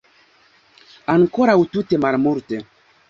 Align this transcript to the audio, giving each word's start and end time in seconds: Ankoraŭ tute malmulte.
Ankoraŭ 1.15 1.57
tute 1.77 2.01
malmulte. 2.07 2.65